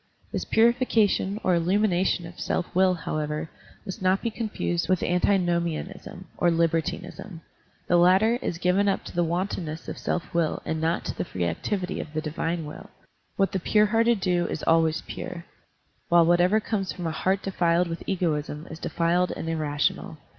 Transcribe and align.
This 0.31 0.45
pxirification 0.45 1.39
or 1.43 1.53
illtunination 1.53 2.27
of 2.27 2.39
self 2.39 2.73
will, 2.73 2.95
however, 2.95 3.51
must 3.85 4.01
not 4.01 4.23
be 4.23 4.31
confused 4.31 4.89
with 4.89 5.01
antinomi 5.03 5.73
anism 5.73 6.23
or 6.39 6.49
libertinism. 6.49 7.41
The 7.87 7.97
latter 7.97 8.39
is 8.41 8.57
given 8.57 8.89
up 8.89 9.03
to 9.05 9.15
the 9.15 9.23
wantonness 9.23 9.87
of 9.87 9.99
self 9.99 10.33
will 10.33 10.59
and 10.65 10.81
not 10.81 11.05
to 11.05 11.13
the 11.15 11.23
free 11.23 11.45
activity 11.45 11.99
of 11.99 12.13
the 12.15 12.19
divine 12.21 12.65
will. 12.65 12.89
What 13.35 13.51
the 13.51 13.59
pure 13.59 13.85
hearted 13.85 14.21
do 14.21 14.47
is 14.47 14.63
always 14.63 15.03
pure, 15.03 15.45
while 16.09 16.25
whatever 16.25 16.59
comes 16.59 16.91
from 16.91 17.05
a 17.05 17.11
heart 17.11 17.43
defiled 17.43 17.87
with 17.87 18.01
egoism 18.07 18.65
is 18.71 18.79
defiled 18.79 19.29
and 19.37 19.47
irrational. 19.47 20.17